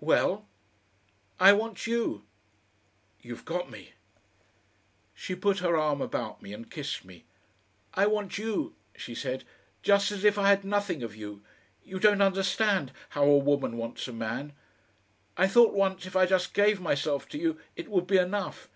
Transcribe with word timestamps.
"Well?" 0.00 0.48
"I 1.38 1.52
want 1.52 1.86
you." 1.86 2.24
"You've 3.20 3.44
got 3.44 3.70
me." 3.70 3.92
She 5.14 5.34
put 5.34 5.58
her 5.58 5.76
arm 5.76 6.00
about 6.00 6.40
me 6.40 6.54
and 6.54 6.70
kissed 6.70 7.04
me. 7.04 7.26
"I 7.92 8.06
want 8.06 8.38
you," 8.38 8.74
she 8.96 9.14
said, 9.14 9.44
"just 9.82 10.10
as 10.10 10.24
if 10.24 10.38
I 10.38 10.48
had 10.48 10.64
nothing 10.64 11.02
of 11.02 11.14
you. 11.14 11.42
You 11.84 11.98
don't 12.00 12.22
understand 12.22 12.92
how 13.10 13.24
a 13.24 13.36
woman 13.36 13.76
wants 13.76 14.08
a 14.08 14.14
man. 14.14 14.54
I 15.36 15.46
thought 15.46 15.74
once 15.74 16.06
if 16.06 16.16
I 16.16 16.24
just 16.24 16.54
gave 16.54 16.80
myself 16.80 17.28
to 17.28 17.38
you 17.38 17.58
it 17.76 17.88
would 17.88 18.06
be 18.06 18.16
enough. 18.16 18.70